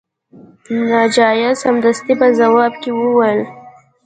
[0.89, 3.41] ناجیه سمدستي په ځواب کې وویل